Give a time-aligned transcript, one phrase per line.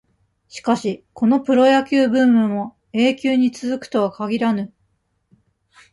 [0.47, 4.73] しかし、このプロ野球ブームも、永久に続くとは限らぬ。